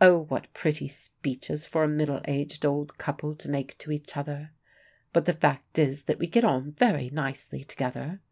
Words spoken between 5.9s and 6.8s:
that we get on